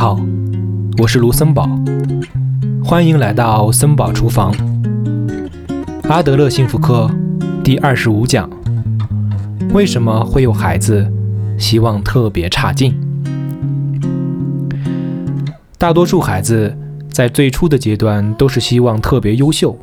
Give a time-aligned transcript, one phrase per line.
[0.00, 0.18] 好
[0.96, 1.68] 我是卢森堡，
[2.82, 4.50] 欢迎来到森堡厨房。
[6.04, 7.10] 阿德勒幸福课
[7.62, 8.48] 第二十五讲：
[9.74, 11.06] 为什么会有孩子
[11.58, 12.98] 希望特别差劲？
[15.76, 16.74] 大多数孩子
[17.10, 19.78] 在最初的阶段都是希望特别优秀，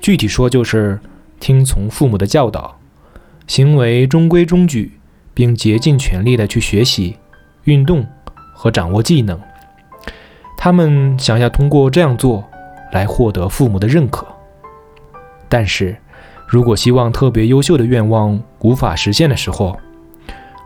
[0.00, 0.98] 具体说就是
[1.38, 2.78] 听从父母的教导，
[3.46, 4.92] 行为中规中矩，
[5.34, 7.16] 并竭尽全力的去学习、
[7.64, 8.06] 运动
[8.58, 9.40] 和掌握技能。
[10.56, 12.44] 他们想要通过这样做
[12.90, 14.26] 来获得父母的认可，
[15.48, 15.96] 但是，
[16.48, 19.78] 如果希望特别优秀的愿望无法实现的时候，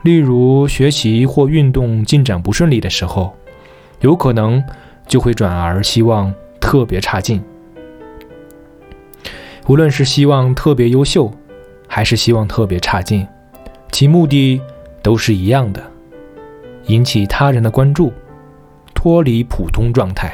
[0.03, 3.37] 例如学习或运动进展不顺利的时候，
[4.01, 4.65] 有可能
[5.07, 7.45] 就会转而希望特别差劲。
[9.69, 11.31] 无论是希望特别优秀，
[11.87, 13.27] 还是希望特别差劲，
[13.91, 14.59] 其目的
[15.03, 15.92] 都是一样的：
[16.87, 18.13] 引起他人的关注。
[18.95, 20.33] 脱离普通状态，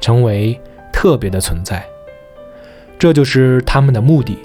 [0.00, 0.60] 成为
[0.92, 1.84] 特别的存在，
[2.96, 4.38] 这就是他们的目的。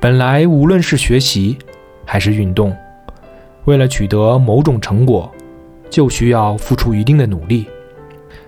[0.00, 1.58] 本来无论是学习
[2.06, 2.74] 还是运动，
[3.66, 5.30] 为了取得某种成果，
[5.90, 7.66] 就需要付出一定的努力。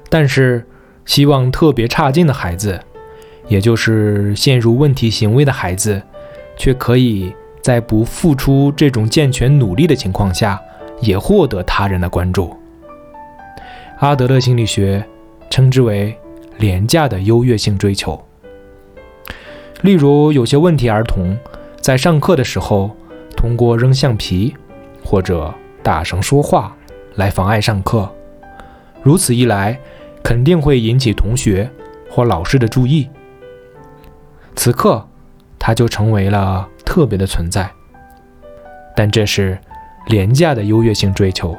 [0.08, 0.64] 但是，
[1.04, 2.80] 希望特别差劲的孩子，
[3.48, 6.00] 也就是陷入问题行为的孩子，
[6.56, 7.34] 却可以
[7.66, 10.62] 在不付出这种健全努力的情况下，
[11.00, 12.56] 也获得他人的关注。
[13.98, 15.04] 阿德勒心理学
[15.50, 16.16] 称之为
[16.58, 18.24] 廉价的优越性追求。
[19.80, 21.36] 例如，有些问题儿童
[21.80, 22.94] 在上课的时候
[23.36, 24.54] 通过扔橡皮
[25.04, 26.72] 或者大声说话
[27.16, 28.08] 来妨碍上课，
[29.02, 29.76] 如此一来，
[30.22, 31.68] 肯定会引起同学
[32.08, 33.08] 或老师的注意。
[34.54, 35.04] 此刻，
[35.58, 37.70] 他就成为了特别的存在。
[38.96, 39.58] 但这是
[40.06, 41.54] 廉价的优越性追求。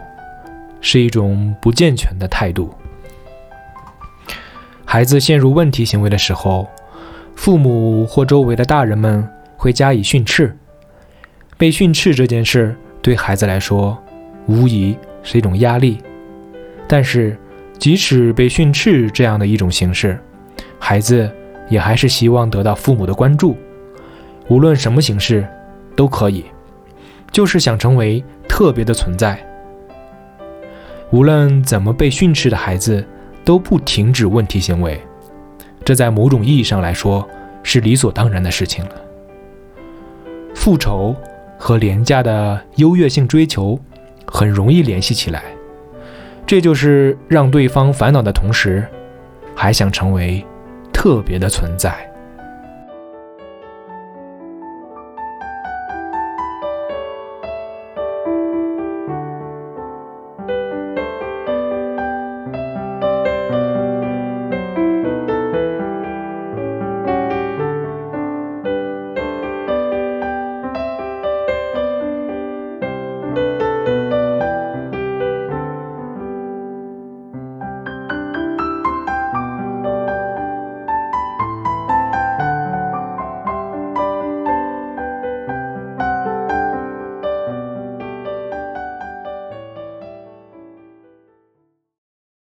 [0.81, 2.73] 是一种不健全的态度。
[4.85, 6.67] 孩子陷入问题行为的时候，
[7.35, 9.27] 父母或周围的大人们
[9.57, 10.55] 会加以训斥。
[11.55, 13.97] 被训斥这件事对孩子来说，
[14.47, 15.99] 无疑是一种压力。
[16.87, 17.37] 但是，
[17.77, 20.17] 即使被训斥这样的一种形式，
[20.79, 21.29] 孩子
[21.69, 23.57] 也还是希望得到父母的关注，
[24.49, 25.47] 无论什么形式
[25.95, 26.45] 都可以，
[27.31, 29.37] 就是想成为特别的存在。
[31.11, 33.05] 无论怎么被训斥的孩子
[33.45, 34.99] 都不停止问题行为，
[35.85, 37.27] 这在某种意义上来说
[37.63, 38.91] 是理所当然的事情了。
[40.53, 41.15] 复仇
[41.57, 43.79] 和廉价的优越性追求
[44.25, 45.43] 很容易联系起来，
[46.45, 48.85] 这就是让对方烦恼的同时，
[49.55, 50.45] 还想成为
[50.91, 51.95] 特别的存在。